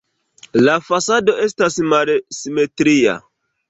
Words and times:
La 0.67 0.77
fasado 0.87 1.37
estas 1.45 1.79
malsimetria. 1.95 3.19